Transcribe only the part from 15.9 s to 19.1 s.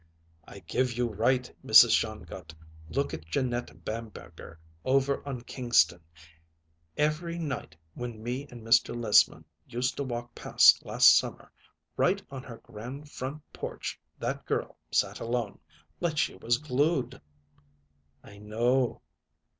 like she was glued." "I know."